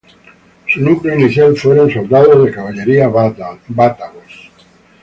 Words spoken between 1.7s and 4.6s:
soldados de caballería bátavos.